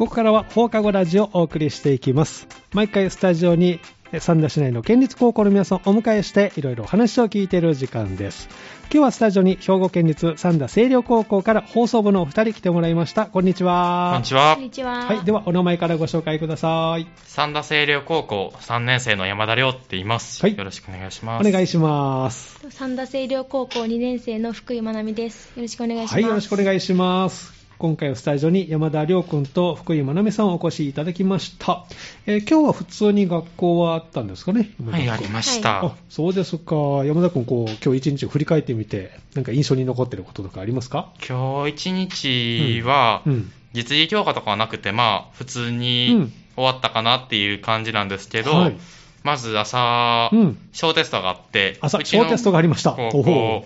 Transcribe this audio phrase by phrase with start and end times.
[0.00, 2.48] ここからは放課後ラジオをお送りしていきます。
[2.72, 3.80] 毎回スタジオに
[4.18, 8.48] 三田市内の県立高校の皆さんをお迎えしていろいろお話を聞いている時間です。
[8.84, 13.26] 今日はスタジオに兵庫県立三田清涼高校から放送部のお二人来てもらいました。
[13.26, 14.12] こんにちは。
[14.14, 14.64] こんにちはこん。
[14.64, 15.04] にちは。
[15.04, 17.06] はい、ではお名前からご紹介ください。
[17.26, 20.40] 三田清涼高校3年生の山田亮って言います。
[20.40, 21.46] はいよろしくお願いします。
[21.46, 22.58] お願いします。
[22.70, 25.52] 三田清涼高校2年生の福井まなみです。
[25.56, 26.14] よろしくお願いします。
[26.14, 27.59] はい、よろしくお願いします。
[27.80, 31.86] 今回はスタジオに山田亮君と福井まなみさんをお越しいただきました。
[32.26, 34.68] えー今日は普通に学校はあったんですかね？
[34.84, 35.86] はい、ありました。
[35.86, 36.76] あそうですか。
[37.06, 41.10] 山田君、こう、今日一日を振り返ってみて、なんか印象に残ってることとかありますか？
[41.26, 43.50] 今日一日は、うん。
[43.72, 48.76] 実技強化とかはなくて、まあ、普通うにん終わったかなっていう感じなんですけど、はい
[49.22, 52.92] まず朝、うん小テストがあって、朝、小テストがありました。
[52.92, 53.64] 高校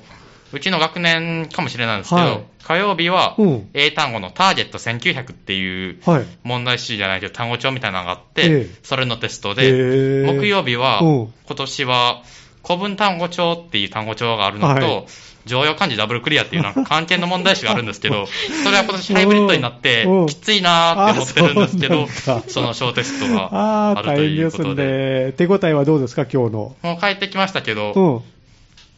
[0.55, 6.27] うちの学年かもしれないんですけど、はい火曜日はうん英単語のターゲット1900っていうはい。
[6.45, 12.23] 問題集じゃないけど単語帳みたいなのがあって、ええそれのテストへで、ー木曜日は、うん今年は
[12.67, 15.07] 古文単語帳っていう単語帳があるのと、はい
[15.47, 18.27] 常用漢字ダブルクリアっていうなんか関係の問題集があるんですけど、
[18.65, 25.27] それは今年ハイブリッドになってうん、きついなーって思ってるんですけどあその小テストがあるということで。
[25.27, 25.33] ね。
[25.33, 26.77] 手応えはどうですか、今日の。
[26.83, 28.21] もう帰ってきましたけど、うん。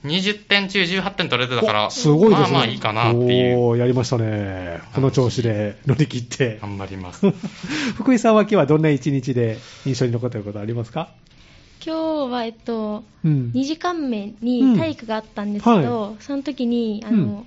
[0.06, 2.42] 20点中18点取れてたから、おすごいですね。
[2.42, 3.58] まあまあいいかなっていう。
[3.58, 4.80] おーやりましたね。
[4.94, 6.58] この調子で乗り切って。
[6.62, 7.30] 頑張ります。
[7.96, 11.08] 福井さんは今日はどんな一日で印象に残っていることありますか？
[11.84, 13.52] 今日は、えっと、うん。
[13.54, 17.46] 2時間目に体育があったんですけど、うんその時に、あの、うん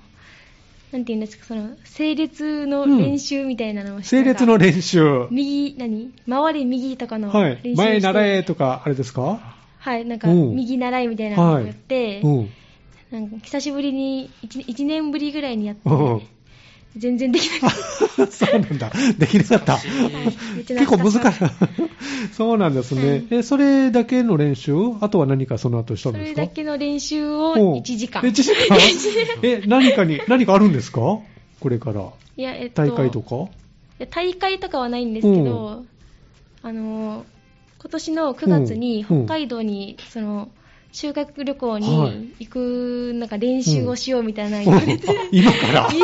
[0.92, 5.28] なんていうんですか、その、整列の練習みたいなのをして、整列の練習。
[5.30, 6.10] 右、何？
[6.28, 7.60] 回り右とかのはい。
[7.62, 9.38] 練習して、前習えとか、あれですか？
[9.80, 12.50] はい、なんか、うん右習いみたいなのをやって、うん。
[13.10, 16.22] なんか久しぶりに1、1年ぶりぐらいにやって、うん。
[16.96, 17.76] 全然できなか
[18.24, 18.90] っ そうなんだ。
[19.18, 19.78] できなかった。
[19.78, 21.20] 結構難しい。
[22.36, 23.08] そうなんですね。
[23.10, 26.40] はいえ、それだけの練習あとは何かその後したんそですか？
[26.42, 28.22] れだけの練習をうん1時間。
[28.22, 28.76] 1時間？
[29.42, 31.00] え、何かに、何かあるんですか？
[31.60, 32.08] これから。
[32.36, 33.50] いや、えっと、大会とか？
[34.10, 35.84] 大会とかはないんですけど、
[36.62, 37.24] あの、
[37.80, 40.48] 今年の9月にうん北海道に、その、
[40.92, 45.88] 修学旅行はいに行く、なんか練習をしようみたいな言われて、今から？
[45.92, 45.96] い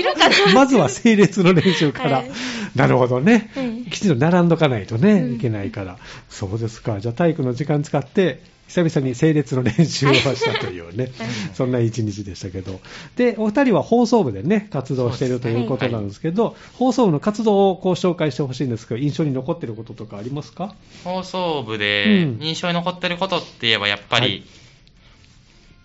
[0.00, 2.18] いるかな まずは整列の練習から。
[2.18, 2.30] はい
[2.74, 3.50] なるほどね。
[3.54, 5.96] はいきちんと並んどかないとね、うんいけないから。
[6.28, 7.00] そうですか。
[7.00, 11.28] じゃあ体育の時間使って、久々に整列の練習をしたというね、 はい。
[11.54, 12.80] そんな一日でしたけど。
[13.16, 20.74] で、お二人は放送部でね、活動しているということなんですけど、放送部の活動をこう紹介してほしいんですけど、印象に残っていることとかありますか？
[21.04, 22.44] 放送部でうん。
[22.44, 24.42] 印象に残ってることって言えば、やっぱり、はい。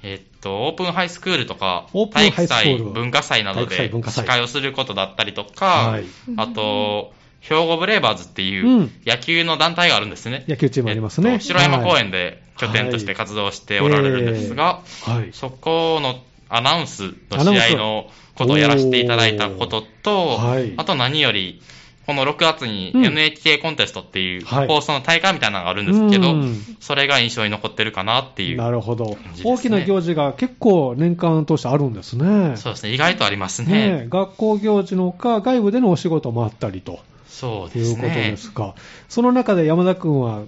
[0.04, 6.06] えっと、オープンハイスクールとかオー、プン体ハイ育祭、スクール文化祭などで司会をすることだったりとか、はい。
[6.38, 8.92] あと、兵庫ブレーバーズっていううん。
[9.06, 10.46] 野球の団体があるんですね。
[10.48, 11.34] 野球チームありますね。
[11.34, 12.12] えっと城山公園はい。
[12.12, 15.30] で拠点として活動しておられるんですが、はい。
[15.34, 16.20] そこの
[16.50, 20.40] アナウンスの試合のことをやらせていただいたことと、
[20.78, 21.62] あと何より、
[22.06, 28.58] この6月にうん NHK コンテストっていうはい放送の大会みたいなのがあるんですけど、うんそれが印象に残ってるかなっていう。
[28.58, 32.58] なるほど大きな行事が結構年間通してあるんですね。
[32.58, 34.04] そうですね、意外とありますねね。
[34.06, 38.38] え学校行事のほか、外部でのお仕事もあったりとそういうことですねで。
[38.38, 38.76] すか。
[39.08, 40.42] その中で山田君は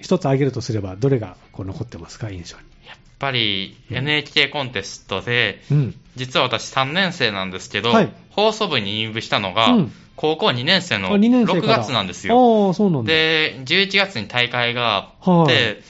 [0.00, 2.64] 一つ挙げるとすれば、どれがこう残ってますか、印象に？
[2.86, 5.94] やっぱりうん NHK コンテストで、うん。
[6.16, 12.72] 実は私3年生なんですけど、はい放送部に入部したのがうん、高校2年生あの2年生6から月なんですよ。
[13.04, 15.82] で、11月に大会があはいって、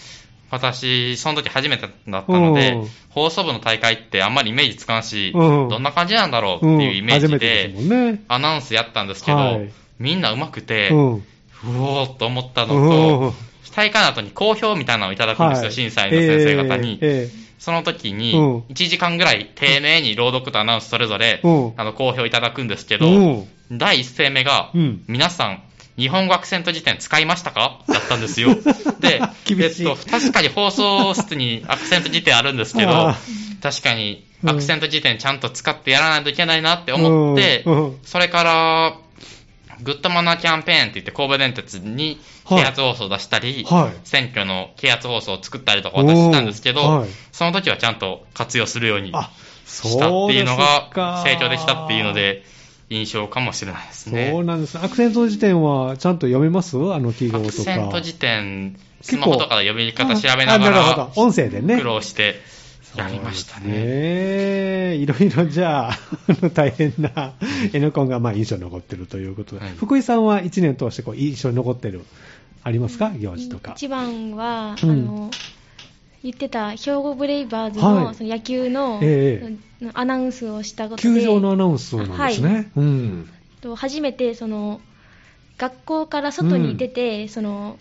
[0.50, 8.19] 私、その時初めてだったのでうん、放送部の大会ってあんまりイメージつかんし、うんどんな感じなんだろうってうんいうイメージで。
[8.28, 10.97] アナウンスやったんですけどはい、みんな上手くて、う。
[10.97, 11.25] うん
[11.62, 13.34] おーっと思ったのうんと、
[13.75, 15.72] 大会の後に好評みたいなのをいただくんですよ、はい。
[15.72, 16.98] 審査員の先生方に。
[17.00, 23.48] えええその時にうん、1時間ぐらい丁寧に朗読とアナウンスそれぞれうん、あの、好評いただくんですけえど、うん。
[23.71, 25.04] 第一声目が、うん。
[25.07, 25.62] 皆さん、
[25.98, 27.83] 日本語アクセント辞典使いましたか？
[27.86, 28.54] だったんですよ。
[29.01, 29.21] で、
[29.51, 33.16] えっと、確かに放送室にアクセント辞典あるんですけどあ、
[33.63, 37.65] 確かにうんアクセント辞典ちゃんと使ってやらないといけないなって思って
[38.04, 38.97] それから、
[39.82, 49.30] グッドマナーキャンペーンって言って神戸電鉄にはい啓発放送を出したり、はい選挙の啓発放送を作ったりとか私したんですけど、うんはいその時はちゃんと活用するようにあ、
[49.65, 52.44] したっていうのがか成長できたっていうので、
[52.91, 54.30] 印象かもしれないですね。
[54.32, 54.78] そうなんです。
[54.78, 56.77] アクセント辞典はちゃんと読めます？
[56.77, 57.62] あの記号アクとか。
[57.62, 61.78] セント辞典、スマホとかで読み方調べながらど、音声でね。
[61.78, 62.34] 苦労して
[62.97, 64.97] やりましたね。
[64.97, 65.98] いろいろじゃあ、
[66.54, 67.34] 大変な
[67.72, 69.75] N コンがまあ印象に残ってるということで、はい。
[69.77, 72.04] 福井さんは1年通してこう印象に残ってる、
[72.63, 73.72] ありますか、行事とか。
[73.77, 74.91] 一番は、うん。
[74.91, 75.31] あの
[76.22, 77.95] 言ってた兵庫ブレイバーズはい。
[78.04, 79.57] のその野球の,、え
[79.95, 81.03] アナウンスをしたことで。
[81.03, 82.54] 球場のアナウンスなんですね。
[82.54, 82.66] はい。
[82.77, 83.28] うん。
[83.60, 84.81] と初めてその
[85.59, 87.78] 学校から外に出て、その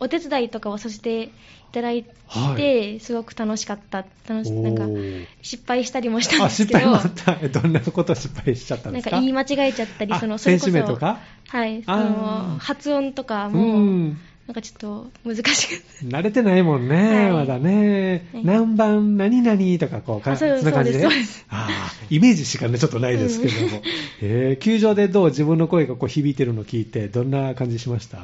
[0.00, 1.30] お手伝いとかをさせてい
[1.72, 3.00] ただいて、はい。
[3.00, 4.04] すごく楽しかった。
[4.28, 6.78] 楽しおなんかー失敗したりもしたんあ、ですけど。
[6.80, 7.38] 失敗もあった。
[7.42, 9.10] えどんなこと失敗しちゃったんなんですか？
[9.16, 11.20] か言い間違えちゃったりあそのそれこそ選手名とか？
[11.48, 14.18] はいその発音とかうも、ん。
[14.46, 15.84] なんかちょっと難しく。
[16.06, 17.32] 慣れてないもんね、はい。
[17.32, 18.28] まだね。
[18.32, 18.44] はい。
[18.46, 21.06] 何番、何々とか、こう、かあそうそんな感じで？
[21.06, 21.10] あ
[21.50, 23.82] あ、イメージしかね、ちょっとないですけども。
[24.22, 28.18] えー球場でどう自分の声がこう響いてるのを聞いて、どんな感じしました？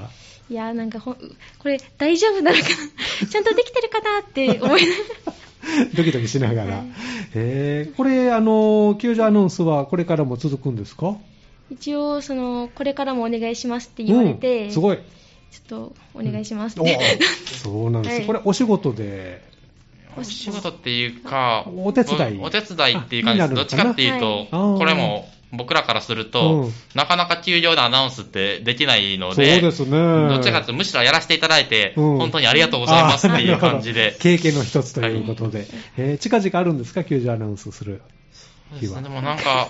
[0.51, 1.17] いやーなんかこ
[1.65, 2.67] れ大丈夫なのかな？
[3.29, 4.95] ちゃんとできてるかなって思いなが
[5.27, 5.33] ら。
[5.95, 6.77] ドキドキしながら。
[6.77, 6.87] はい。
[7.35, 11.17] えーこれ、あの、球場アナウンスはこれからも続くんですか？
[11.71, 14.99] 一応そのこれからもお願いしますって言われて、うん、すごい。
[14.99, 15.03] ちょ
[15.63, 16.79] っとお願いします。
[16.79, 18.27] っおて、そうなんです、はい。
[18.27, 19.43] これ、お仕事で？
[20.17, 22.39] お仕事っていうか、お手伝い。
[22.39, 23.45] おお手伝いっていう感じです。
[23.45, 23.57] あになるのかな？
[23.57, 24.79] どっちかっていうと、はい。
[24.79, 29.91] これも僕らからすると、うんなかなか球場でアナウンスってできないのそうで、ですね。
[29.91, 34.17] どっちかというと、むしろやらせていただいて、うん本当にありがとうございますっていう感じで。
[34.21, 35.67] 経験の一つということで。
[35.97, 38.03] えー近々あるんですか、球場アナウンスする
[38.81, 39.03] 日は。
[39.03, 39.69] でもなんか、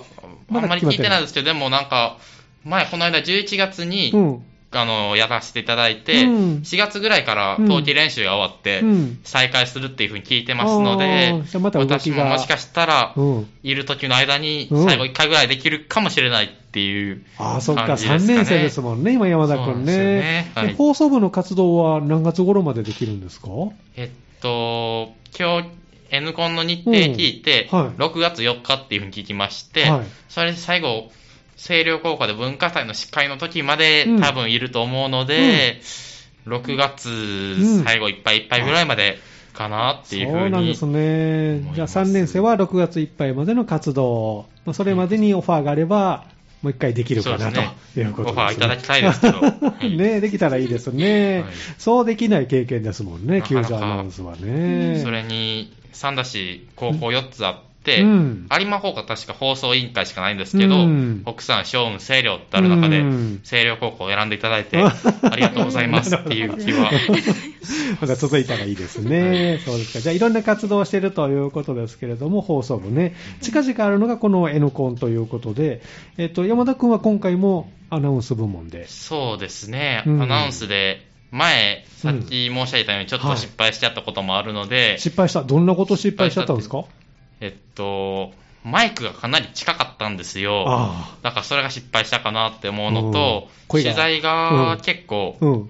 [0.53, 2.19] あんまり聞いてないですけど、でもなんか、
[2.65, 4.43] 前、この間11月に、うん。
[4.83, 6.33] あの、やらせていただいて、うん。
[6.65, 7.69] 4月ぐらいからうん。
[7.69, 9.19] 冬季練習が終わって、うん。
[9.25, 11.99] 再開するっていうふうに聞いてますのあでーじゃあまた動きが。
[11.99, 13.49] 私ももしかしたら、うん。
[13.63, 14.85] いる時の間にうん。
[14.85, 18.35] 最後1回ぐらいできるかもしれないっていうああ、そっか、感じですかね。
[18.35, 19.97] 3年生ですもんね、今山田君ね。
[19.97, 20.53] ね。
[20.55, 20.71] はい。
[20.71, 23.49] え放送部の活動は何月頃までできるんですか？
[23.97, 25.69] えっと、今日、
[26.11, 27.79] N コンの日程聞いて、うん。
[27.79, 27.89] はい。
[27.97, 30.01] 6月4日っていうふうに聞きまして、はい。
[30.29, 31.11] それで最後、
[31.65, 34.21] 清涼高校で文化祭の司会の時までうん。
[34.21, 35.81] 多分いると思うので、
[36.47, 39.19] 6月ん最後いっぱいいっぱいぐらいまで
[39.55, 41.61] かなっていうふうにそうなんですね。
[41.61, 41.99] じゃあ思います。
[41.99, 44.47] 3年生は6月いっぱいまでの活動。
[44.67, 46.27] まあそれまでにオファーがあれば、
[46.61, 47.77] もう一回できるかなね。
[47.95, 48.43] ということですね。
[48.43, 49.41] オファーいただきたいですけど。
[49.41, 49.97] はい。
[49.97, 51.53] ねできたらいいですね、はい。
[51.79, 55.01] そうできない経験ですもんね、球場アナウンスはね。
[55.03, 64.93] それに、三田市高校4つあって、うん有馬高校確か放送委員会しかないんですけど、うん奥さん、小雲、清涼ってある中で、うん清涼高校を選んでいただいて、 あ
[65.37, 66.91] りがとうございますっていう気は。
[68.01, 69.61] まだ続いたらいいですね。
[69.65, 70.01] そうですか。
[70.01, 73.15] じゃあ、いろんな活動をしているということですけれども、放送部ね。
[73.41, 75.81] 近々あるのがこの N コンということで、
[76.19, 78.87] えっと、山田君は今回もアナウンス部門で。
[78.89, 85.43] そうですね、うんアナウンスで、前、さっき申し上げたように、ちょっと失敗しちゃったこともあるので、失敗した。
[85.43, 86.85] どんなこと失敗しちゃったんですか？
[87.41, 88.33] えっと、
[88.65, 90.65] マイクがかなり近かったんですよ。
[90.67, 94.23] あだからそれが失敗したかなって思うのと取材うん。
[94.23, 95.69] が結構。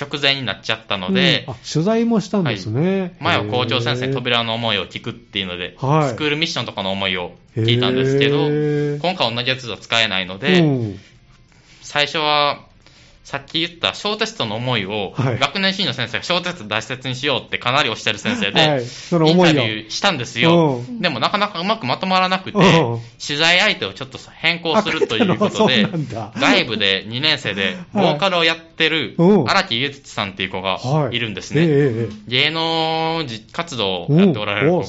[0.00, 1.54] 直前になっちゃったので、うん。
[1.54, 3.16] あ、取材もしたんですね。
[3.20, 6.08] 前は校長先生に扉の思いを聞くっていうので、はい。
[6.10, 8.48] スクールミッションとかの思いを聞いたんですけど、
[9.06, 11.00] 今回同じやつは使えないので、うん。
[11.82, 12.66] 最初は、
[13.24, 15.38] さっき言った小テストの思いを、はい。
[15.38, 18.84] 学年主任の先生が小テスト大切にしようってかなりおっしゃる先生で、はい。
[18.84, 19.54] そのイン思いを。
[19.54, 20.82] タビューしたんですよ。
[20.86, 21.00] うん。
[21.00, 22.64] でもなかなかうまくまとまらなくてうん、
[23.24, 25.86] 取材相手をちょっと変更するということで
[26.36, 29.50] 外部で2年生でボーカルをやってるうん。
[29.50, 30.78] 荒木祐土さんっていう子が
[31.10, 31.18] い。
[31.18, 32.08] るんですね。
[32.26, 34.86] 芸能活動をやっておられる子が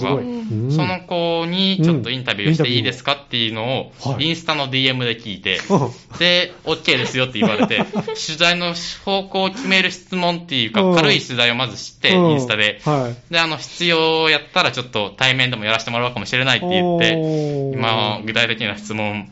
[0.72, 6.18] その子にちょっとインタビューしていいですかっていうのをインスタの DM で聞いて、うん。
[6.18, 7.86] で、OK ですよって言われて、
[8.26, 8.74] 取材の
[9.06, 12.80] 方向を決める質問っていうかうん、軽い取材をまずして、うんインスタで。
[12.84, 13.34] はい。
[13.34, 19.32] で、あの、必要やったらちょっと対面でもやらせてもらうかもしれないって言って、今、具体的な質問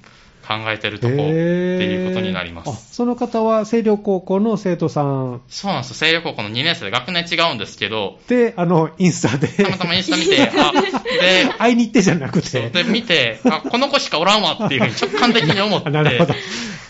[0.60, 2.96] 考えてるとこっていうことになります。
[2.96, 5.96] その方は星稜高校の生徒さんそうなんですよ。
[5.98, 12.70] 清涼高校の2年生で学年違うんですけど、で、あの、インスタで、たまたまインスタ見て、あ、 で、会いに行ってじゃなくて。
[12.70, 16.40] で、見て、あ、この子しかおらんわっていうふうに直感的に思っ あなるほどて、。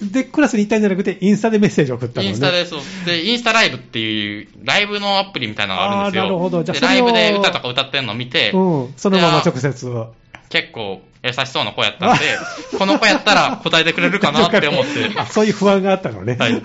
[0.02, 2.30] で、クラスに行ったんじゃなくて、インスタでメッセージを送ったのね。
[2.30, 2.82] インスタで、そう。
[3.06, 6.24] で、インスタライブっていう、ライブのアプリみたいなのがあるんですよ。
[6.24, 8.94] あーなるほどじゃあライブで歌とか歌ってんの見て、うん。
[8.98, 10.06] そのまま直接。
[10.50, 12.24] 結構優しそうな子やったんで、
[12.78, 16.36] この子やったら答えてくれるかなって思って、あそういう不安があったのね。
[16.40, 16.62] はい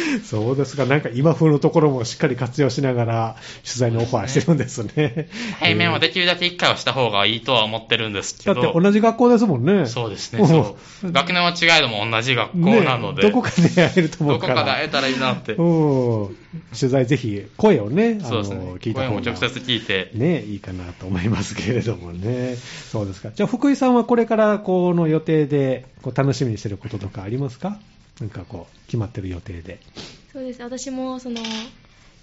[0.24, 0.86] そうですか。
[0.86, 5.28] なんか今風のところもしっかり活用しながら取材のオファーしてるんですね。
[5.60, 8.70] 対面はできるだけ1回はした方がいいとは思ってるんですけだど。
[8.70, 9.86] って同じ学校ですもんね。
[9.86, 11.12] そうですね、そう。
[11.12, 13.22] 学年は違いども同じ学校なので。
[13.22, 14.54] ねどこかで会えると思どうから。
[14.54, 15.54] こかで会えたらいいなって。
[15.54, 16.36] うん。
[16.78, 18.48] 取材ぜひ、声をね、あのね。
[18.80, 20.10] 聞いた声も直接聞いて。
[20.14, 22.56] ね、いいかなと思いますけれどもね。
[22.90, 23.30] そうですか。
[23.34, 27.78] じゃあ、福井さんはこれからこの予定でこう楽しみにしてることとかありますか？
[28.22, 29.80] なんかこう、決まってる予定で。
[30.32, 31.42] そうです私もその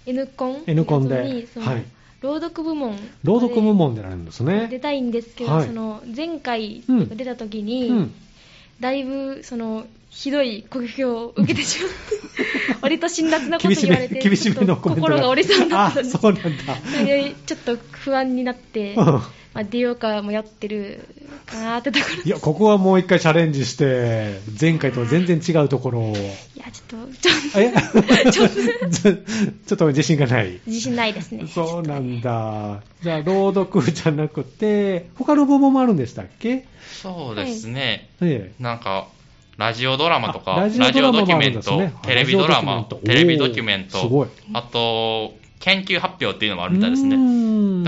[0.06, 1.84] N コン N コンではい
[2.22, 4.80] 朗読部門朗読部門でられるんです出ね。
[4.80, 8.14] たいんですけど、はいその前回うん出た時に、うん。
[8.80, 11.96] だいぶそのひどい酷評を受けてしまって
[12.82, 16.50] 割と辛辣なこと言われて 厳しめの心が折れそうになったんですあ、そうなんだ。
[16.98, 19.04] それでちょっと不安になって、うん
[19.52, 21.00] まあ、出ようかもやってる
[21.46, 26.12] かなってところいや、ここはもう一回チャレンジして、前回とは全然違うところを。
[26.12, 28.30] いやちょっとちょっとえ？
[28.30, 28.54] ちょっと
[28.90, 29.14] ちょ
[29.66, 30.60] ちょっと 自信がない。
[30.66, 32.82] 自信ないですねそうなんだ。
[33.02, 36.64] じゃあ、朗読じゃなくて、他の部門もあるんでしたっけ？
[37.02, 38.08] そうですね。
[38.20, 39.08] えなんか、
[39.60, 46.70] ラジオドラマとか、あララジジオドラマもオドキュメントテレビドラマラジオドキュメント、テレビドキュメント、あと、研究発表っていうのもあえ。
[46.70, 47.10] るみたいですね。
[47.10, 47.16] で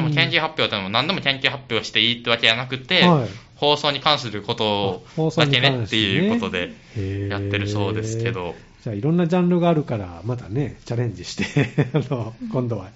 [0.02, 3.28] も研究発表ってのも何でも研究発表していいってわけじゃなくて、はい。
[3.56, 6.72] 放送に関すること放送だけねねっていうことで
[7.28, 11.44] やってるそうですけど、じゃあ、いろんなジャンルがあるから、またね、チャレンジして、
[11.94, 12.88] あの、今度は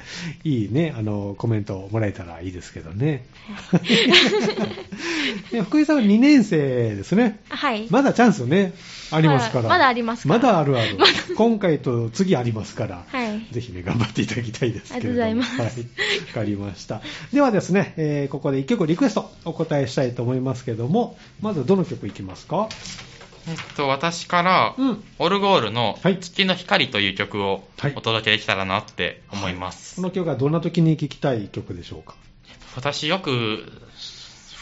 [0.43, 3.25] いいね、あの、コメントをもらえたらいいですけどね。
[5.67, 7.41] で福井さんは2年生ですね。
[7.49, 8.73] はい、まだチャンスね、
[9.11, 9.69] ありますから。
[9.69, 10.97] まだありますかまだあるある。
[11.37, 13.05] 今回と次ありますから。
[13.07, 15.23] はいぜひね、頑張っていただきたいですけれども。
[15.25, 16.21] ありがとうございますはい。
[16.29, 17.03] わかりました。
[17.33, 22.69] ではですね、えーここで1曲リクエストお答えしたいと思いますけれども、まずどの曲いきますか？
[23.49, 25.05] えっと、私から、うん。
[25.21, 29.97] オルゴールのはい月の光という曲をはいお届けできたらなって思います。
[29.97, 32.15] この曲はどんな時に聴きたい曲でしょうか？
[32.75, 33.73] 私よく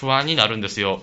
[0.00, 1.00] 不安になるんですよ。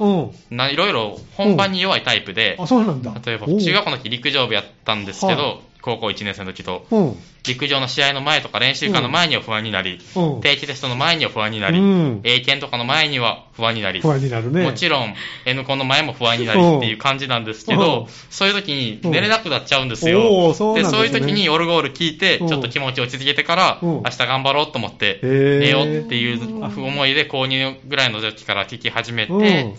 [0.51, 3.13] いろいろ本番に弱いタイプで、あ、そうなんだ。
[3.25, 7.17] 例えば中学校の時陸上部やったんですけど、は高校1年生の時と、うん。
[7.43, 10.41] 陸上の試合の前とか練習会の前には不安になり、うん。
[10.41, 12.21] 定期テストの前には不安になり、うん。
[12.23, 14.01] 英検とかの前には不安になり。
[14.03, 17.79] もちろん N コンの前も不安になりっていう感じなんですけうん。
[17.79, 22.47] ど、そういう時に寝れなくなっちゃうんですおよでそういう時にオルゴール聞いて、うん。
[22.47, 23.89] ちょっと気持ち落ち着けてから、うん。
[23.89, 29.39] 明日頑張ろうと思って、寝ようっていう思いで購入ぐらいの時から聴き始めうん。
[29.39, 29.75] て、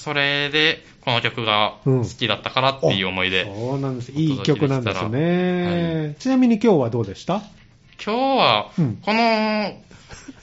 [0.00, 4.12] それでこの曲が好きだったからっていう思いで、そうなんです。
[4.12, 6.16] いい曲なんですお届けでね。
[6.18, 7.42] ちなみに今日はどうでした？
[8.02, 9.74] 今日はうん、この、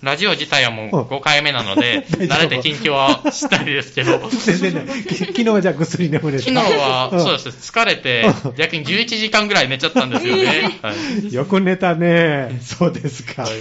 [0.04, 6.44] ラジオ自体はもううん5回目なので、 慣れて近況はしたいですけど、 全然な昨日はじゃあぐっすり眠れた。
[6.44, 10.80] 昨日は、んそうです、疲れてうん、逆に11時間ぐらい寝ちゃったんですよね。
[10.82, 12.60] はい よく寝たね。
[12.62, 13.44] そうですか。
[13.44, 13.56] わは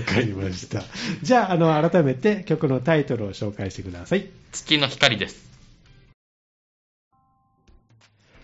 [0.00, 0.82] いかりました。
[1.22, 4.26] じゃあ、あの、改めて曲のタイトルを紹介してください。
[4.50, 5.51] 月の光です。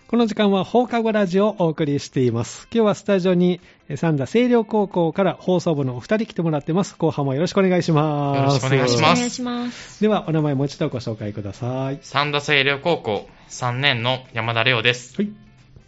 [0.09, 2.67] この時間は放課後ラジオをお送りしています。
[2.73, 6.95] 今日はスタジオにえ三田清涼高校から放送部のお二人来てもらってます。
[6.97, 8.37] 後半もよろしくお願いします。
[8.39, 11.99] よろしくお願いしますお願いしますでは、お名前もう一度ご紹介ください。
[12.01, 15.13] 三田清涼高校3年の山田亮です。
[15.15, 15.29] はい。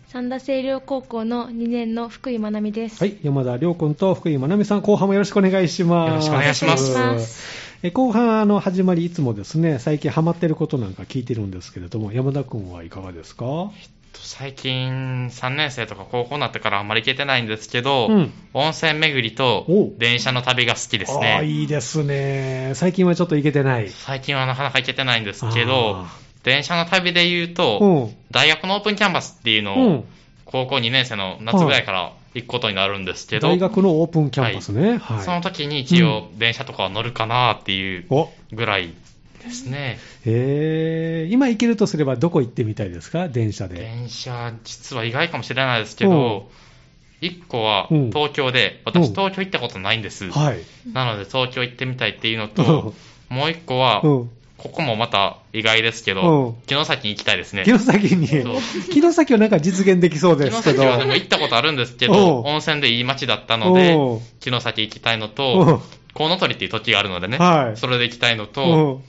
[0.09, 3.17] 三田清涼高校の2年の福井まなみです、はい。
[3.23, 6.09] 山田亮君と福井まなみさん、後半もよろしくお願いします。
[6.09, 13.71] よろしくお願いします後半、あの、始まり、いつもですね、最近ハマってることなんか聞いてるんですけれども、山田君はいかがですか？
[14.13, 21.45] 最近3年生とか高校になってからあんまり行けてないんですけど、うん温泉巡りとお電車の旅が好きですね。
[21.45, 22.73] いいですね。
[22.75, 23.89] 最近はちょっと行けてない。
[23.89, 27.79] 最近はなかなか行けてないんですけどあ、電車の旅で言ううと、
[28.11, 28.15] ん。
[28.31, 30.03] 大学のオープンキャンパスっていうのをうん。
[30.45, 34.97] 高校2年生の夏ぐらいから行くことになるんですけど、大学のオープンキャンパスね。
[34.97, 35.23] はい。
[35.23, 38.93] その時に一応電車とかは乗るかなっていうおぐらい
[39.41, 39.99] ですね。
[40.25, 43.27] へー今行けるとすればどこ行ってみたいですか？
[43.29, 43.75] 電車で。
[43.75, 46.49] 電車、実は意外かもしれないですけど、
[47.21, 50.29] 1個はうん東京で、うん私東京行ったことないんです。
[50.31, 50.59] はい。
[50.93, 52.93] なので東京行ってみたいっていうのうんと、
[53.29, 54.29] もう1個は、うん。
[54.57, 57.63] ここもまた意外ですけうんど、城崎に行きたいですね。
[57.65, 58.27] 城崎に、
[58.91, 60.83] 城崎はなんか実現できそうですけど。
[60.83, 65.81] 城崎はでも行ったことあるんですけうんど、温泉でいい街だったのでうん、城崎行きたいのうんと、
[66.13, 68.61] コウノトリっていう土地があるのでね、はいそれで行きたいのうと、
[68.99, 69.03] ん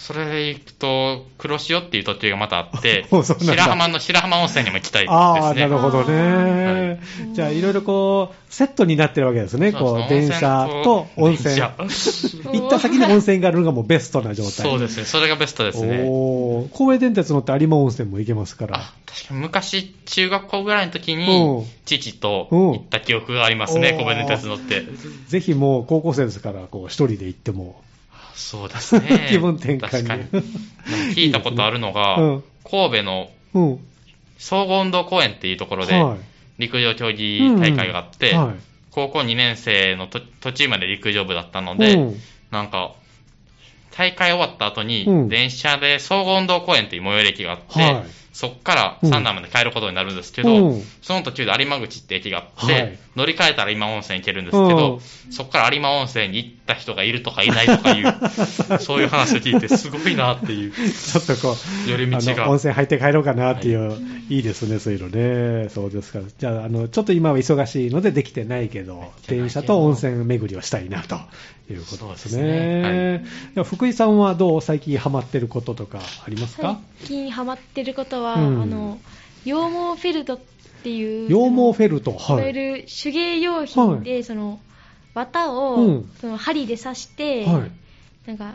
[0.00, 5.60] それで行くと、黒潮っていう途中がまたあって 白浜の白浜温泉にも行きたいですああ、ね。
[5.60, 6.64] なるほどね。
[6.64, 9.72] はいじゃあ、いろいろこう、セットになってるわけですね。
[9.72, 11.54] こう、電車と温泉。
[11.54, 11.64] 電
[12.52, 14.52] 行った先に温泉があるのがもうベストな状態。
[14.52, 15.04] そうですね。
[15.04, 16.02] それがベストですね。
[16.06, 18.92] おー神戸電鉄乗って有馬温泉も行けますからあ。
[19.06, 24.84] 確かに昔、中学校ぐらいの時うんに、父と行った記憶がありますね、うん神戸電鉄乗って。
[25.28, 27.80] ぜひもう高校生ですから、こう、一人で行っても。
[28.40, 30.24] そうですね 気分転換に確かに。
[31.14, 33.78] 聞いたことあるのが、うん神戸のうん。
[34.38, 36.18] 総合運動公園っていうところで、はい。
[36.58, 38.54] 陸上競技大会があって、はい。
[38.90, 42.20] 高校2年生のと途中まで陸上部だったので、うん
[42.50, 42.92] なんか、
[43.92, 48.04] 大会終わった後に、うん電車で総合運動公園っていう最寄り駅があって、はい
[48.40, 50.82] そっから三段まで帰ることになるんですけど、うん。
[51.02, 52.98] その途中で有馬口って駅があって、はい。
[53.14, 54.98] 乗り換えたら有馬温泉行けるんですけど、
[55.30, 58.14] そっから有馬温泉に行った人がいるとかいないとかいう、
[58.80, 61.54] そういう話を聞いて、すごいなっていう、ちょっとこ
[61.86, 62.48] う、寄り道が。
[62.48, 63.92] 温泉入って帰ろうかなっていう、
[64.30, 65.68] い、いですね、そういうのね。
[65.68, 66.20] そうですか。
[66.38, 71.20] じゃあ、あの、ちょっと今は忙しいのでできてないけど、電車と温泉巡りをしたいなと
[71.68, 73.24] いうことですそうですね。
[73.56, 78.98] は福井さんはどう最近ハマってることとかありますか、最近ハマってることは、うんあの
[79.44, 80.38] 羊毛フェルトっ
[80.82, 82.52] ていう羊毛フェルルト、いわゆはい。
[82.52, 84.58] る手芸用品で、その
[85.14, 87.70] 綿を、うんその針で刺して、はい。
[88.26, 88.54] なんか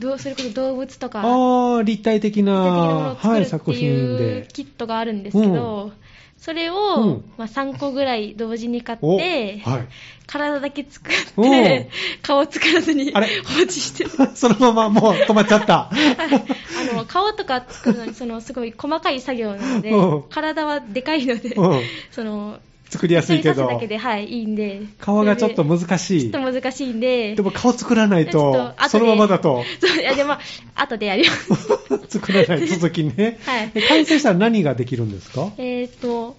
[0.00, 4.48] どうそれこそ動物とかああ、立体的な、具体的なものを作はい、るっていうで。
[4.52, 5.92] キットがあるんですけど、
[6.44, 9.88] それを、うんまあ、3個ぐらい同時に買っおて、はい。
[10.26, 11.88] 体だけ作おって、
[12.20, 13.20] 顔作らずに放
[13.62, 14.10] 置してる。
[14.36, 15.90] そのままもう止まっちゃった。
[15.90, 22.58] あの顔とか作るのにそのすごい細かい作業なのでうん、体はでかいので、うんその
[22.94, 23.66] 作りやすいけど。
[23.66, 26.30] だけで、はい、いいんで、皮がちょっと難しい。
[26.30, 29.64] でちょっと難しいんで、でも顔作らないとと、そのままだと。
[29.80, 30.36] そういやでも、
[30.76, 31.64] 後でやります。
[32.20, 33.40] 作らない続きね。
[33.46, 33.72] はい。
[33.74, 35.50] え完成したら何ができるんですか？
[35.58, 36.36] えっと、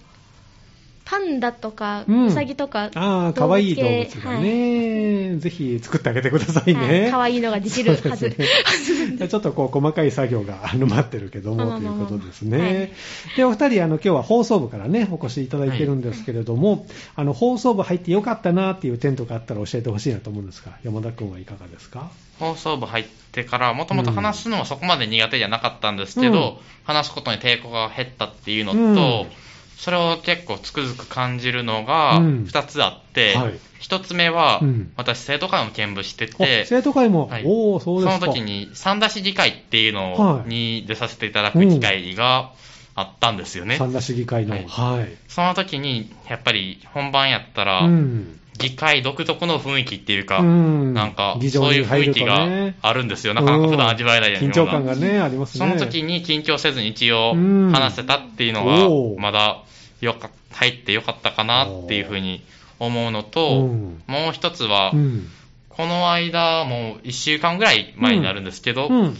[1.16, 2.26] パンダとか、うん。
[2.26, 6.88] ウサギとか、ああ、かわいい動物系がね、ぜひ作ってあげてくださいはい。
[6.88, 7.08] ね。
[7.10, 9.28] 可愛いのができるはずそうですね。
[9.28, 11.92] ちょっとこう細かい作業があの待ってるけども、というまあまあ。
[11.92, 12.60] まあことですはい。
[12.62, 12.92] ね。
[13.36, 22.10] で、お二人、あの、今日は放送部からね、お越しいただいてるんですけれども、あの、放送部入ってよかったなっていう点とかあったら教えてほしいなと思うんですが、山田君はいかがですか？
[22.38, 26.54] 放送部入ってから、もともと話すのはそこまで苦手じゃなかったんですけど、うん。
[26.84, 29.26] 話すことに抵抗が減ったっていうのと、うん
[29.76, 32.44] それを結構つくづく感じるのがうん。
[32.44, 33.58] 2つあって、はい。
[33.80, 34.92] 1つ目は、うん。
[34.96, 37.44] 私生徒会の見舞してあて、生徒会も、はい。
[37.46, 38.20] おおそうですか。
[38.20, 40.48] その時に三田市議会っていうのはい。
[40.48, 42.52] に出させていただく機会が
[42.94, 43.76] あったんですよね。
[43.76, 44.64] 三田市議会の、はい。
[44.66, 45.16] はい。
[45.28, 48.40] その時に、やっぱり本番やったら、うん。
[48.58, 53.34] 議会独特の雰囲気っていうか、うんなんか、そういう雰囲気がねあるんですよ。
[53.34, 55.66] なかなか普段味わえないような緊張感がね、ありますね。
[55.66, 59.62] その時に緊張せずに一応うん話せたっていうのおーが、まだ
[60.00, 62.44] よか入ってよかったかなっていうふうに
[62.78, 65.28] 思うのと、うんもう一つはう、ん。
[65.68, 69.16] この間、もう1週間ぐらい前になるんですけど、うん。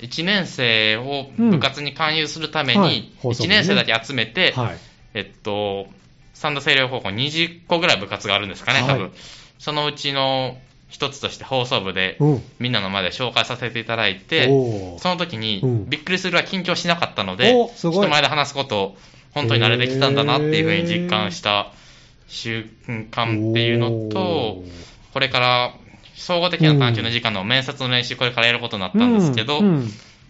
[0.00, 4.78] 1年生を部活に勧誘するために、1放送部ね年生だけ集めて、はい。
[5.12, 5.88] えっと、
[6.40, 9.02] 三田清涼高校20個ぐらい部活があるんですかね、多分。
[9.02, 9.10] はい
[9.58, 10.56] そのうちの
[10.88, 12.26] 一つとして放送部で、う。
[12.26, 12.42] ん。
[12.58, 15.90] みんなの前で紹介させていただいて、その時にうん。
[15.90, 18.96] びっくりするぐらい緊張しなかったので、人前で話すこと、
[19.32, 21.72] 本当に慣れてきたんだなっていうふうに実感した
[22.26, 22.70] 瞬
[23.10, 24.64] 間っていうのと
[25.12, 25.74] これから
[26.16, 29.60] 総合的な探究の時間の面接の練習、これからやることになったんですけど、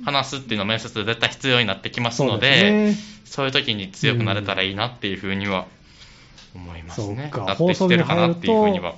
[0.04, 2.94] 話すっていうのは面接で絶対必要になってきますので
[3.24, 5.66] そういう時に強くなれたらいいなっていうふうには
[6.54, 7.30] 思いますね。
[7.32, 8.94] そうか合ってきてるかなっていうふうには。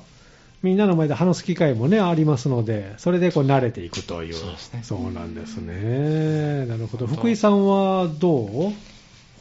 [0.63, 4.35] みんなの前で話す機会もね、ありますので、それでこう慣れていくという。
[4.35, 6.67] そうですねそうなんですね。
[6.67, 7.09] なるほど。
[7.09, 8.73] 福井さんはどう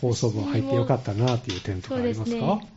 [0.02, 2.26] 放送部入ってよかったなっていう点とかありますか？
[2.26, 2.68] そうですね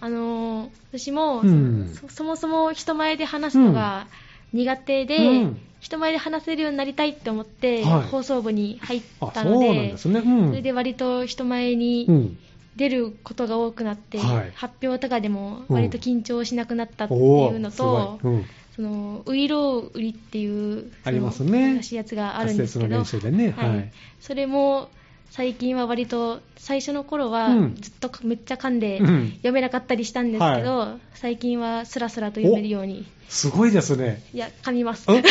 [0.00, 4.06] あのー私も、うんそそもそも人前で話すのが
[4.52, 10.20] 苦手で、うん人前で話せるようになりたいって思って、はい放送部に入っあ、そうなんたのでですね。
[10.20, 10.48] うん。
[10.48, 12.38] それで割と人前にうん。
[12.78, 14.52] 出ることが多くなって、はい。
[14.54, 18.46] 発表とかでも割と緊張しなくなったっていうのと、うん。
[18.74, 21.74] そのウイロウ売りっていうありますね。
[21.74, 23.50] 難しいやつがあるんですけ滑ど、ね。
[23.50, 23.68] はい。
[23.70, 23.92] はい。
[24.20, 24.88] それも
[25.30, 27.74] 最近は割と最初の頃はうん。
[27.74, 29.30] ずっとめっちゃ噛んでうん。
[29.32, 33.04] 読めなかったりしたんですけど、最近はスラスラと読めるように。
[33.28, 34.22] すごいですね。
[34.32, 35.10] いや噛みます。
[35.10, 35.22] うん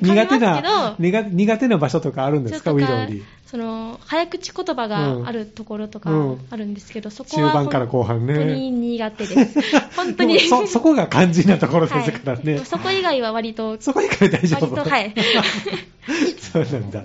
[0.00, 3.24] 苦手な、苦苦手な場所とかあるんですか、ウィちょっとロウリ。
[3.50, 9.60] その早口言葉があるところとかうんあるんですけど、そこは中盤から後半ね本当に苦手です。
[9.96, 10.38] 本当に。
[10.40, 12.54] そ、そこが肝心なところですからね。
[12.54, 14.72] はい、そこ以外は割と、そこ以外大丈夫。
[14.72, 15.14] 割とはい
[16.38, 17.04] そうなんだ。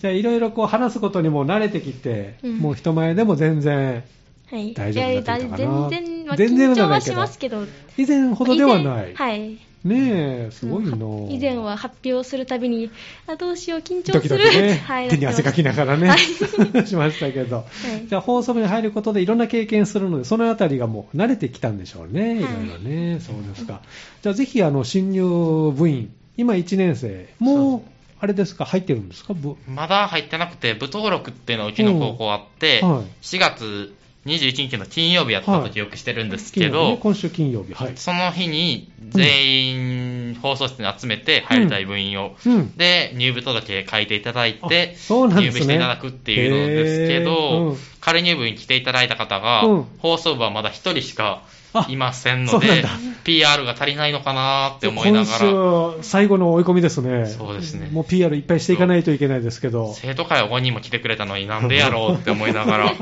[0.00, 4.04] じゃあ、いろいろこう話すことにも慣れてきて、うんもう人前でも全然、
[4.50, 7.64] はい、大丈夫になったかな全然、まあ、全然緊張はしますけど、
[7.96, 9.14] 以前ほどではない。
[9.14, 9.58] はい。
[9.88, 10.92] ねえ、すごいな。
[10.92, 11.30] うん。
[11.30, 12.90] 以前は発表するたびに、
[13.26, 14.44] あ、どうしよう、緊張ドキする。
[14.44, 16.18] ドキね、 はい、手に汗かきながらね、はい。
[16.86, 17.64] しましたけど、
[18.04, 18.08] い。
[18.08, 22.40] じゃあ放送部に入ることでいろんな経験するので、そのあたりがもう慣れてきたんでしょうね、い。
[22.40, 23.80] ろいろね、そうですか。
[24.22, 27.82] じゃあぜひあの新入部員、今1年生、もう
[28.20, 29.56] あれですか、入ってるんですか、部。
[29.68, 33.04] まだ入ってなくて、部登録っていうのがうちの高校あって、うんはい。
[33.22, 33.94] 4月
[34.26, 37.96] 21日の金曜日やったと記憶してるんですけど、金曜日ね今週金曜日、はい。
[37.96, 42.76] その日に全員放送室に集めて入りたい部員を、うん。
[42.76, 47.76] で、入部届書いていただいて入部していただくっていうのですけど、うん。
[48.00, 49.86] 仮入部に来ていただいた方が、うん。
[49.98, 51.42] 放送部はまだ一人しか
[51.88, 52.84] いませんので
[53.24, 57.26] PR が足りないのかなって思いながら、今週、最後の追い込みですね。
[57.26, 57.90] そうですね。
[57.92, 59.92] もう PR いっぱいしていかないといけないですけど。
[59.94, 62.98] 生徒会は5人も来てくれたのになんでやろうって思いながら 思っ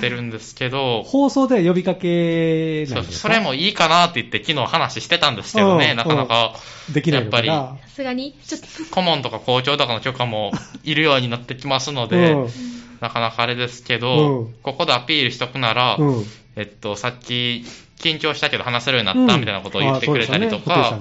[0.00, 3.28] てるんですけど、放送で呼びかけなそいうですか？
[3.28, 6.54] それもいいかなって言って昨日話してたんですけどね、うんなかなか、
[6.92, 7.44] できないのかな？
[7.52, 10.52] やっぱさすがに、ちょっと、顧問とか校長とかの許可も
[10.84, 12.48] いるようになってきますので、うん。
[13.00, 14.54] なかなかあれですけど、うん。
[14.62, 16.24] ここでアピールしとくなら、うん
[16.58, 17.64] えっと、さっき、
[17.98, 20.98] 緊張したけど話せるようになったみたいなことを言ってくれたりとか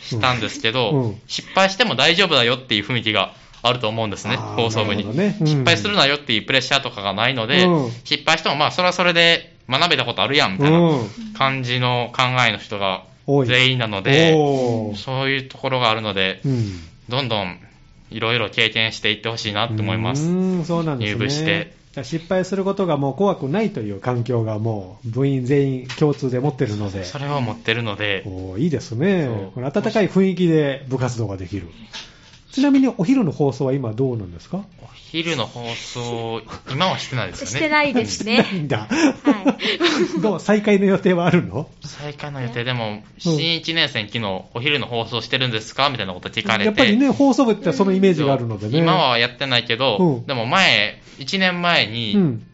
[0.00, 1.20] したんですけど、うん。
[1.26, 5.04] 失敗しても大丈夫だよっていう雰囲気があると思うんですね、放送部に。
[5.44, 7.90] 失敗するなよっていうプレッシャーとかがないので、うん。
[8.04, 11.08] 失敗してもまあそれはそれで学べたことあるやんみたいなうん。
[11.36, 13.04] 感じの考えの人が
[13.46, 14.32] 全員なので、
[14.96, 16.80] そういうところがあるので、うん。
[17.08, 17.58] どんどん
[18.10, 20.28] いろいろ経験していってほしいなって思います。
[20.28, 27.04] 入部して失敗することがもう怖くないという環境がもう部員全員共通で持ってるので。
[27.04, 31.68] それを持ってるので、おーいいですね温かい雰囲気で部活動ができる。
[32.52, 34.64] ちなみにお昼の放送は今どうなんですか？
[34.82, 37.50] お昼の放送、今はしてないですよね。
[37.50, 38.42] してないですね。
[38.42, 38.88] ないんだ。
[38.88, 39.58] は
[40.18, 40.20] い。
[40.20, 41.68] どう再開の予定はあるの？
[41.84, 45.90] 再開の予定でも、新1年生に昨日お昼の放送してるんですか？
[45.90, 46.64] みたいなこと聞かれて。
[46.66, 48.78] やっぱりね、放送部ってそのイメージがあるのでね。
[48.78, 52.46] 今はやってないけど、うんでも前、1年前に、うん。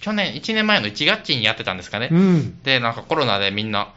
[0.00, 2.08] 去年、1年前の1学期にやってたんですかね。
[2.12, 2.62] うん。
[2.62, 3.88] で、なんかコロナでみんな、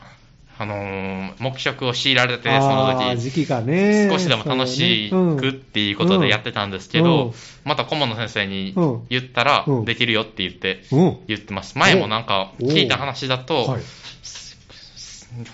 [0.62, 4.10] あのー黙食を強いられて、その時、時期がね。
[4.12, 7.06] 少しでも楽しくっていうことでやってたんですけうん。
[7.06, 9.02] ど、また顧問の先生にうん。
[9.10, 10.84] 言ったらうん、できるよって言って、
[11.28, 11.80] 言ってます。
[11.80, 13.82] 前もなんか聞いた話だと、はい。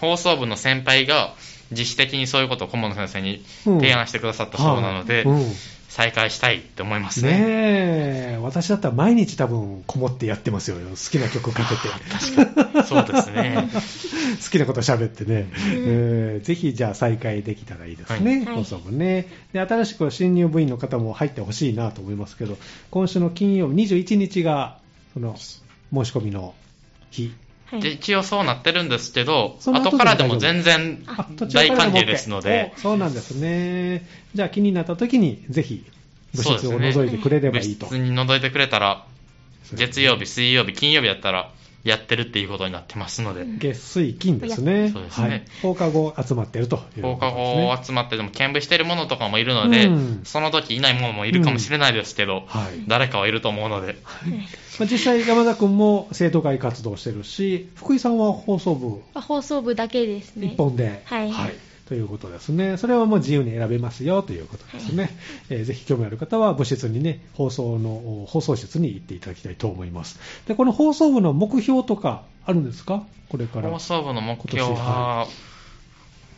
[0.01, 1.33] 放送部の先輩が
[1.71, 5.25] 自主的にそういうことを顧問の先生に提案してくださったそうなので、
[5.97, 7.31] 再開したいって思いますね。
[7.31, 7.45] ね
[8.33, 10.77] え、私だったら毎日多分こもってやってますよ。
[10.77, 12.83] 好きな曲かけて。
[12.83, 13.67] そうですね。
[14.39, 19.59] 好きなこと喋ってね、えーぜひじゃあ再開できたらいいですね、はい放送部ねで。
[19.59, 22.59] 新しく新入部員の方も入ってほしいなと思いますけど、
[22.91, 24.77] 今週の金曜日21日が
[25.15, 26.53] その申し込みの
[27.09, 27.33] 日。
[27.69, 27.81] はい。
[27.81, 31.03] で一応そうなってるんですけど、後後からでも全然
[31.53, 34.07] 大歓迎ですので、おそうなんですね。
[34.33, 35.85] じゃあ気になった時にぜひ
[36.33, 37.03] 部室をそうですね。
[37.03, 37.87] 覗いてくれれば部いいと。
[37.87, 39.05] 室に覗いてくれたら、
[39.73, 41.51] 月曜日、水曜日、金曜日だったら
[41.83, 44.89] やってるっていうことになってますので、月水金ですね。
[44.91, 45.43] そうですねはい。
[45.61, 47.31] 放課後集まってるという放課。
[47.31, 52.83] 後集まってでも見舞してるものとかもいるので、うんその時いないものもいるかもしれないですけど、はい。
[52.87, 53.97] 誰かはいると思うので、
[54.79, 60.47] まあ、実際山田君も生徒会活動してるし、福井さんは放送部あ放送部だけですね。
[60.47, 61.31] 一本で、はい
[61.87, 62.77] ということですね。
[62.77, 65.09] それはもう自由に選べますよということですね。
[65.49, 70.19] えーぜひ興味ある方は部室にね、放送の、放送室に行っていただきたいと思います。
[70.47, 73.03] で、この放送部の目標とかあるんですか？
[73.29, 73.69] これから。
[73.69, 75.27] 放送部の目標は、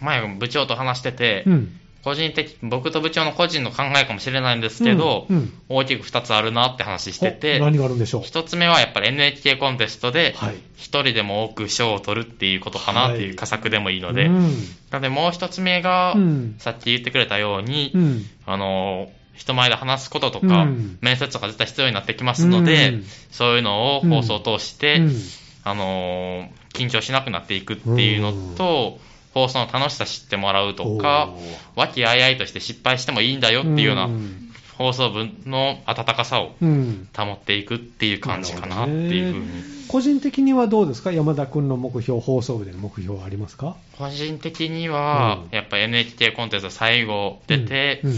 [0.02, 1.80] 前部長と話してて、うん。
[2.10, 5.54] 個人的、僕と部長の個人の考えかもしれないんですけど、うんうん。
[5.70, 10.56] 大きく2つあるなって話しててお、何があるんでしょう？1つ目はやっぱり NHK コンテストで、はい。
[10.56, 14.44] 1人でも多く賞を取るっていうことかなっていう佳作でもいいので、うん。
[14.90, 16.56] なのでもう1つ目が、うん。
[16.58, 18.26] さっき言ってくれたように、うん。
[18.48, 20.98] あの、人前で話すこととか、うん。
[21.02, 23.06] 面接とか絶対必要になってきますので、うん。
[23.30, 25.14] そういうのを放送を通して、うん。
[25.64, 29.00] あのー緊張しなくなっていくっていうのと、
[29.34, 31.30] 放送の楽しさ知ってもらうとか、
[31.76, 34.46] 和気あいあいとして失敗してもいいんだよっていうような、ん。
[34.78, 37.08] 放送部の温かさをうん。
[37.16, 39.46] 保っていくっていう感じかなっていうふうに。
[39.90, 41.12] 個人的にはどうですか？
[41.12, 43.76] 山田君の目標、放送部での目標はありますか？
[43.98, 45.56] 個人的には、うん。
[45.56, 48.12] やっぱ NHK コンテンツ最後出て、うん。
[48.12, 48.18] うん。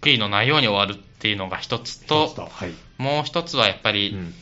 [0.00, 2.48] 悔いのないように終わるっていうのが一つと一つ、と。
[2.50, 2.72] はい。
[2.98, 4.34] もう一つはやっぱり、うん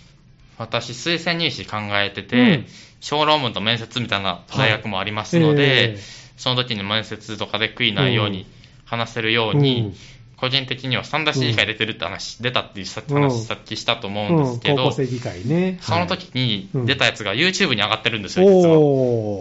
[0.59, 2.29] 私、推薦入試考えてうん。
[2.29, 2.65] て、
[3.01, 5.99] 小論文と面接みたいな大学もありますのえでえ、
[6.37, 8.47] その時に面接とかで悔いないように
[8.85, 9.95] 話せるように、
[10.37, 15.79] 個人的には三田市議会出てるって話、出たっていう話さっきしたと思ううんですけど高校、生議会ね。
[15.81, 18.49] その時にうん出たやつが YouTube に上がってるんですはい。
[18.49, 18.75] よ、実は。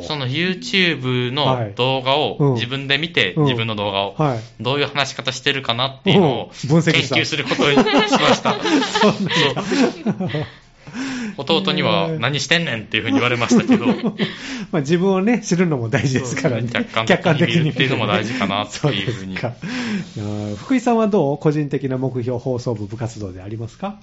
[0.07, 2.51] その YouTube はいの動画うん。
[2.51, 3.43] を自分で見て、うん。
[3.43, 4.39] 自分の動画を、はい。
[4.61, 8.55] どういう話し方してるかなっていうのを研究することにしました。
[11.37, 13.85] 弟には何してんねんっていうふうに言われましたけど、
[14.71, 16.69] まあ自分をね、知るのも大事ですからね。
[17.05, 19.37] 客観的に見るっていうのも大事かなっていうふうに。
[19.37, 19.53] そう
[20.57, 21.37] 福井さんはどう？
[21.37, 23.99] 個人的な目標、放送部、部活動でありますか？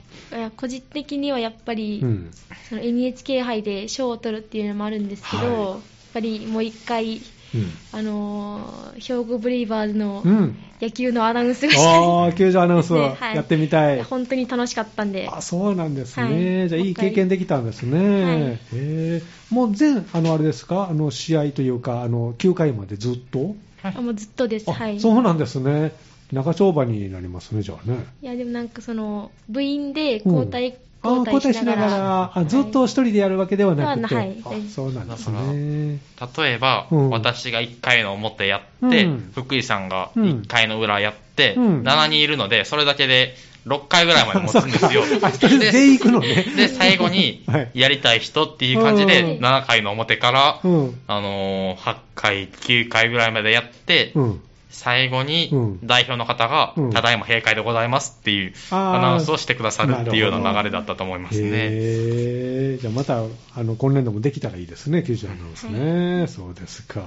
[0.56, 2.30] 個人的にはやっぱり、うん。
[2.68, 5.52] その NHK 杯で賞を取るっていうのもあるんですけど、はい。
[5.70, 5.78] やっ
[6.14, 7.20] ぱりもう一回、
[7.54, 7.72] うん。
[7.92, 10.56] あのー兵庫ブレイバーズのうん。
[10.80, 14.02] 野球のアナウンスがしたいああ、球場アナウンス やってみたい。
[14.02, 16.68] 本当に楽しかったんで、あそうなんですね、はい。
[16.68, 18.40] じゃあ、いい経験できたんですね、はい。
[18.42, 25.00] へえもう全、あのあれですか、あの試合というか、あの9回までずっと、あもうずっとです、あはい。
[25.00, 25.92] そうなんですね、
[26.32, 28.06] 長丁場になりますね、じゃあね。
[28.22, 30.74] いやでもなんかその部員で交代、うん。
[30.74, 32.32] あ交代しながら。
[32.34, 34.36] あずっと一人でやるわけではなくて、はい。
[34.44, 35.98] あそうなんですね。
[36.36, 37.10] 例えば、うん。
[37.10, 39.32] 私が1回の表やって、うん。
[39.34, 40.24] 福井さんがうん。
[40.24, 41.82] 1回の裏やって、うん。
[41.82, 43.34] 7人いるので、それだけで
[43.66, 45.02] 6回ぐらいまで持つんですよ。
[45.58, 46.46] で全員行くのね。
[46.56, 49.44] で、最後に はい、やりたい人っていう感じで、うん。
[49.44, 51.00] 7回の表から、うん。
[51.06, 55.78] あのー8回、9回ぐらいまでやって、うん最後にうん。
[55.84, 56.90] 代表の方が、うん。
[56.90, 61.50] ただいま閉会でございますっていうアナウンスをしてくださるっていうような流れだったと思いますね。
[61.52, 62.80] へー。
[62.80, 67.02] じゃあまたあの今年度もできたらいいですね、球場アナウンスね、そうですか。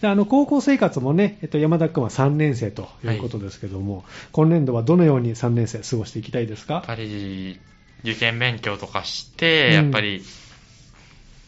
[0.00, 6.74] であの高校生活もね、えっと、山田君は3年生ということですけども、今年度はどのように3年生過ごしていきたいですか？
[6.74, 7.58] やっぱり、
[8.02, 9.74] 受験勉強とかして、うん。
[9.74, 10.22] やっぱり、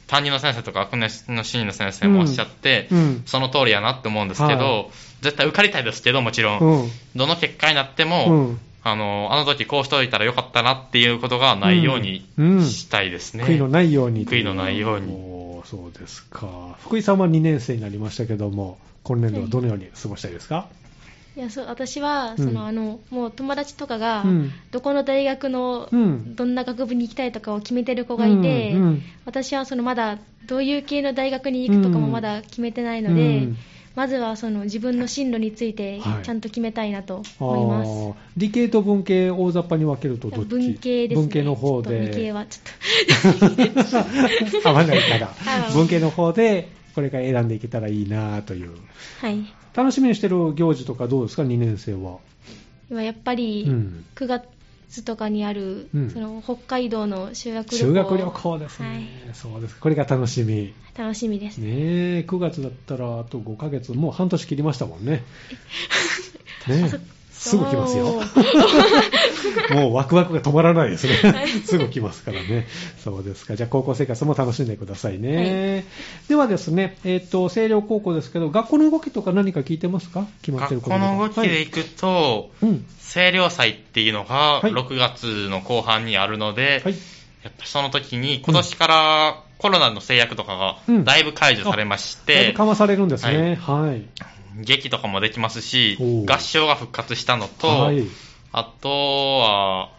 [0.07, 3.23] 担任の先生とか学年の主任の先生もおっしゃって、うん。
[3.27, 4.87] その通りやなって思うんですけど、は
[5.27, 6.91] 絶対受かりたいですけど、もちろん、うん。
[7.15, 8.61] どの結果になってうも、ん。
[8.83, 12.65] あの、あの時こうしておいたらよかったなっていうことがないようにうん。
[12.65, 13.45] したいですね。
[13.45, 14.27] 悔いのないように。
[14.27, 15.37] 悔いのないように。
[15.67, 16.77] そうですか。
[16.81, 20.69] 福井さんは2年生になりましたけども今年度はどのように過ごしたいですか、
[21.37, 22.45] いやそう私はうん。
[22.45, 24.53] その、あのもう友達とかが、うん。
[24.71, 26.37] どこの大学のうん。
[26.37, 29.03] どんな学部に行きたいとかを決めてる子がいて、うんうん。
[29.25, 33.57] 私はそのまだどういう系の大学に行くとかもまだ決めてないので、うん
[33.97, 36.23] まずはその自分の進路についてはい。
[36.23, 37.89] ちゃんと決めたいなとあ思います。
[37.89, 38.15] ー。
[38.37, 40.49] 理系と文系大雑把に分けるとどっち？
[40.49, 41.23] 文系ですね。
[41.23, 44.69] 文系の方ちょっと理系ではちょっと。
[44.69, 45.27] 合わないから。
[45.27, 48.71] は い文系の方でこれから選んでいけたらいいなという。
[49.21, 49.39] はい。
[49.75, 52.19] 楽しみにしてる行事とかどうですか？2年生は。
[52.91, 54.05] 今やっぱりうん。
[54.15, 54.45] 9月
[55.05, 56.11] とかにある、うん。
[56.11, 57.85] その北海道の修学旅行。
[57.87, 59.79] 修学旅行ですね、はい、そうです。
[59.79, 60.75] これが楽しみ。
[60.97, 61.59] 楽しみです。
[61.59, 63.93] ねえ9月だったらあと5ヶ月。
[63.93, 65.25] もう半年切りましたもんね。
[66.69, 68.23] ねえすぐ来ますよ
[69.71, 71.47] もうワクワクが止まらないですね。
[71.65, 72.67] すぐ来ますからね。
[73.03, 73.57] そうですか。
[73.57, 75.85] じゃあ高校生活も楽しんでくださいね。
[76.29, 80.27] ではですね、えっ、と、星稜高校ですけど、学校の動きとか何か聞いてますか？
[80.43, 82.85] 決まってる学こととか校の動きでいくと、うん。
[83.13, 86.95] 清涼祭っていうのがはい6月の後半にあるので、はい。
[87.43, 93.57] やっぱりその時に今年からコロナの制約とかうんがだいぶ解除されましだいて、ぶ緩和されるんですね。
[93.57, 94.03] はい。
[94.59, 98.05] 劇とかもできますし合唱が復活したのと、はい。
[98.53, 99.91] あとは、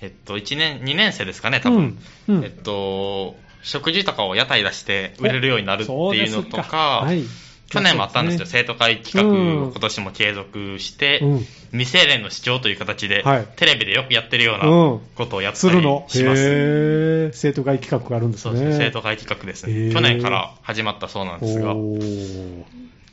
[0.00, 1.98] えっと、1年、2年生ですかね、多分。
[2.28, 2.44] うんうん。
[2.44, 7.24] えっと、食事とかを屋台出して売れるようになるっていうのとか、はい。
[7.70, 9.60] 去年もあったんですよ、そう生徒会企うん。
[9.62, 11.46] 画を今年も継続して、うん。
[11.72, 13.48] 未成年の主張という形で、はい。
[13.56, 14.60] テレビでよくやってるよううん。
[14.60, 16.22] なことをやったりします。
[16.22, 17.30] へー。
[17.32, 18.56] 生徒会企画があるんですね。
[18.56, 19.92] そうですね、生徒会企画ですね。
[19.92, 21.74] 去年から始まったそうなんですが、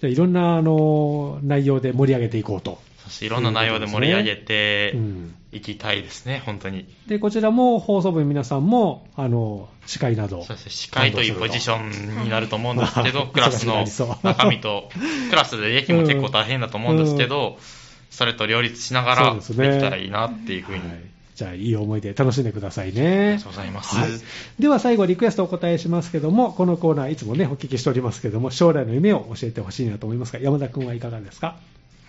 [0.01, 2.79] じゃあいろんなあの内容で盛り上げていこうと。
[3.21, 6.87] いろんな内容で盛り上げてうんいきたいですね、本当に。
[7.07, 10.43] で、こちらも放送部の皆さんも、あの、司会など。
[10.43, 13.85] そうですね、司会というポジションになると思うんですけど、 はいクラスの
[14.23, 14.89] 中身と、
[15.29, 17.59] クラスで劇も結構大変だと思うんですけど、
[18.09, 20.79] それと両立しながらできたらいいなっていうふうに。
[20.79, 21.10] はい
[21.41, 23.51] じゃあ、いい思い出楽しんでくださいねありがとう。
[23.51, 23.95] ございます。
[23.95, 24.09] はい、
[24.59, 31.55] では最後、リクエストお答えしますけども、このコーナー、いつもね、お聞きしておりますけども、将来の夢を教えてほしいなと思いますが、山田君はいかがですか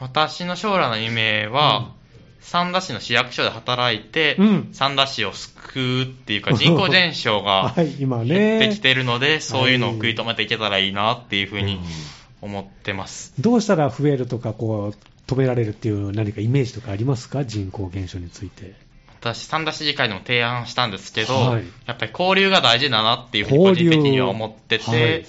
[0.01, 1.93] 私の将来の夢は、
[2.43, 8.59] 三田市の市役所で働いて、うん三田市を救うっていうか、人口減少が、減。
[8.59, 11.81] ってきてるので、そういうのを食い止めていけたらいいなっていうふうに
[12.43, 13.33] 思ってます。
[13.41, 18.92] どうしたら増えるとか、こう、止められるっていう何かイメージとかありますか人口減少について。
[19.23, 21.65] 私、三田市議会でも提案したんですけど、はい。
[21.87, 25.25] やっぱり交流が大事だなっていうふうに個人的には思ってて、はい。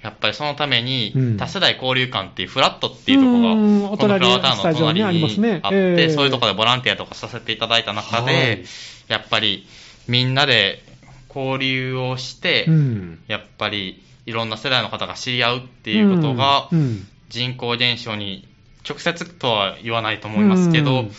[0.00, 3.96] やっぱりそのためにうん、多世代交流館っていうフラットっていうところが、うん。
[3.98, 6.10] このフラワータウンのお隣にあって、ええ。
[6.10, 8.64] そういうところでボランティアとかさせていただいた中で、はい。
[9.08, 9.66] やっぱり
[10.06, 10.84] みんなで
[11.28, 13.18] 交流をして、うん。
[13.26, 16.68] やっぱりいろんな世代の方が知り合うっていうことが、
[17.28, 18.46] 人口減少に
[18.88, 21.12] 直接とは言わないと思いますけど、うん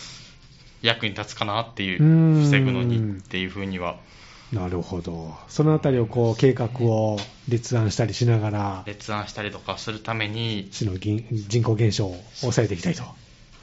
[0.84, 2.42] 役に立つかなっていうう、ん。
[2.44, 3.96] 防ぐのにっていうふうには、
[4.52, 5.34] なるほど。
[5.48, 7.18] そのあたりをこう計画を
[7.48, 13.02] 立案したりしながら、立案したりとかするために、市の銀人口減少を抑えていきたいと。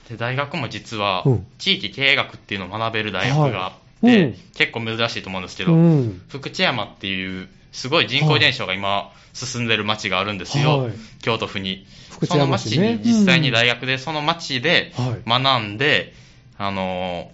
[0.09, 1.47] で大学も実はうん。
[1.57, 4.21] 地域経営学っていうのを学べる大学があってはい。
[4.23, 6.21] うん、結構珍しいと思うんですけど、うん。
[6.27, 10.91] 福知山っていう、すごい人口減少が今進んでる町があるんですよ、はい。
[11.21, 11.85] 京都府に。
[12.09, 12.97] 福知その山市ね。
[12.97, 15.43] 町に実際に大学でその町ではい。
[15.43, 16.13] 学んで、
[16.61, 17.31] あの、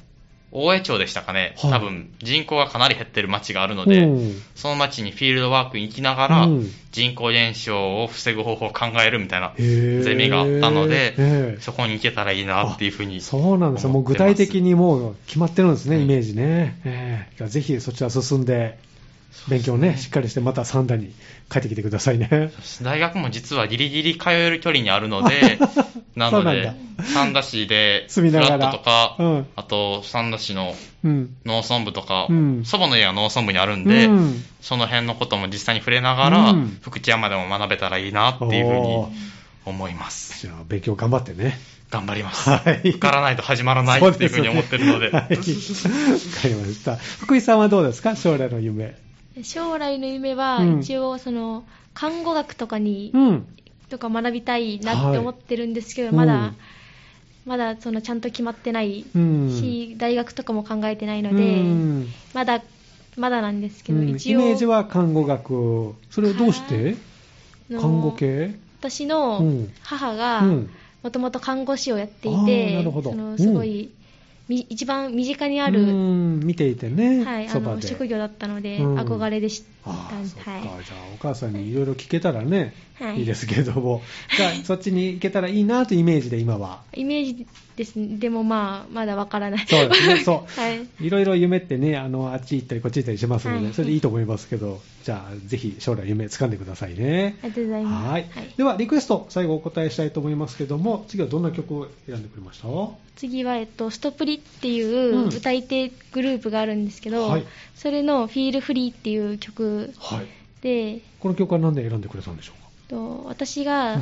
[0.52, 1.72] 大江町でしたかね、はい。
[1.72, 4.42] 多分人口がかなり減ってる町があるので、うん。
[4.56, 11.62] その町にフィールドワークに行きながらうん、人口減少を防ぐ方法を考えるみたいなゼミがあったので、ええ。
[11.62, 13.20] そこに行けたらいいなっていうふうに。
[13.20, 13.84] そうなんです。
[13.84, 13.90] よ。
[13.90, 16.80] もう具体的にもう決まってるんですね、はいイメージね。
[16.86, 17.48] ええ。
[17.48, 18.78] ぜひそちら進んで、
[19.50, 21.14] 勉強ね、しっかりして、また三田に
[21.50, 22.52] 帰ってきてくださいね。
[22.82, 25.58] 大学も実はギリギリ通える距離にあるので、
[26.16, 26.74] なので
[27.14, 31.36] 三田市で、フ住みながらラットとか、うんあと三田市のうん。
[31.46, 39.06] 農村部とか、うん祖母の家が農村部にあるんで、うんその辺のことも実際に触れながら、うん福知山でも学べたらいいなっていうふうに
[39.66, 40.42] 思います。
[40.42, 41.60] じゃあ、勉強頑張ってね。
[41.90, 42.50] 頑張ります。
[42.50, 46.12] はい受からないと始まらないっていうふうに思ってるので、そうですねはい。
[46.12, 46.96] わかりました。
[46.98, 48.16] 福井さんはどうですか？
[48.18, 48.96] 将来の夢。
[49.44, 50.80] 将来の夢はうん。
[50.80, 53.46] 一応その看護学とかに、うん。
[53.90, 56.16] とか学びたいなって思ってるんですけど、はい。
[56.18, 56.58] まだ、うん
[57.46, 59.50] まだそのちゃんと決まってないうん。
[59.50, 62.06] し、大学とかも考えてないのうで、ん。
[62.34, 62.62] まだ
[63.16, 64.10] まだなんですけど、うん。
[64.10, 65.96] 一応イメージは看護学。
[66.10, 66.96] それをどうして？
[67.70, 68.54] 看護系？
[68.80, 69.74] 私のうん。
[69.82, 70.70] 母がうん。
[71.04, 74.07] もともと看護師をやっていて、そのすごい、み
[74.50, 77.82] 一番身近にある、うん見ていてね、はい、あそばで。
[77.82, 79.92] の職業だったので、うん憧れでした。
[79.92, 80.52] ああ、そっか。
[80.52, 84.02] はいじゃあ、お母さんにいろいろ聞けたらね、はいいいですけども、
[84.38, 86.82] じゃあ、 そっちに行けたらいいなというイメージで今は。
[86.94, 89.66] イメージですね、でもまあ、まだわからない。
[89.68, 90.52] そうですね、そう。
[90.60, 90.82] はい。
[91.00, 97.38] いろいろ夢ってね、あの、あっち行ったりこっち行ったりしますので、はいそれでいいと思いますけど、じゃあ、ぜひ将来夢掴んでくださいね。
[97.44, 98.12] ありがとうございます。
[98.12, 98.26] はい。
[98.58, 102.68] では、リクエスト、最後お答えしたいと思いますけども、次はどんな曲を選んでくれました？
[103.16, 107.44] 次は、えっと、ストプリっていううん歌い手グループがあるんですけど、はい
[107.76, 110.26] それの「フィールフリーっていう曲はい。
[110.62, 112.67] で、この曲は何で選んでくれたんでしょうか？
[112.90, 113.96] と私が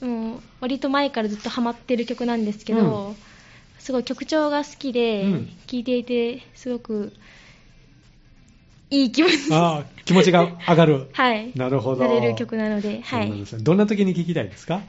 [0.00, 0.08] うん。
[0.10, 3.14] もう割と前からずっとハマってる曲なんですけど、
[3.78, 5.46] すごい曲調が好きで、うん。
[5.66, 7.12] 聴いていてすごく
[8.90, 9.52] いい気持ち。
[9.52, 11.08] ああ、気持ちが上がる。
[11.14, 11.52] はい。
[11.54, 12.04] なるほど。
[12.04, 14.80] なれる曲なので、はい、どんな時に聴きたいですか？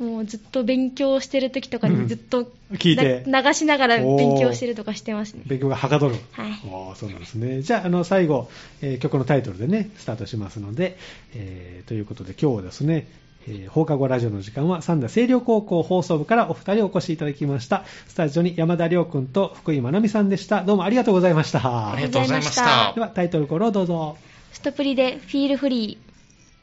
[0.00, 5.42] もうずっと勉強してる時とかうんにずっと聞いてな流しながら勉強してるとかしてますね。
[5.46, 6.16] 勉強がはかどる。
[6.32, 7.60] はいおーそうなんですね。
[7.60, 8.48] じゃあ、あの、最後、
[8.80, 10.96] えー曲のタイトルでね、スタートしますので、
[11.34, 13.08] えーということで今日はですね、
[13.46, 17.84] えー放課後ラジオの時間は三田清涼高校放送部からお二人お越しいただきました。
[18.08, 20.64] スタジオに山田亮君と福井まなみさんでした。
[20.64, 21.92] どうもありがとうございました。
[21.92, 23.00] ありがとうございましたで。
[23.02, 24.16] は、タイトルコールをどうぞ。
[24.52, 26.09] ストプリでフィールフリー。